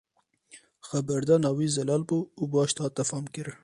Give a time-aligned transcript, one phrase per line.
[0.87, 3.57] Xeberdana wî zelal bû û baş dihate famkirin.